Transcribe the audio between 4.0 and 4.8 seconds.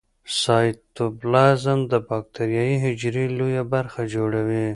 جوړوي.